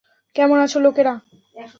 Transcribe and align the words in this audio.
কেমন 0.35 0.57
আছো, 0.59 0.77
লোকেরা? 0.79 1.13